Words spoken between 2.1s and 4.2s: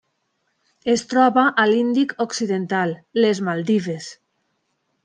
occidental: les Maldives.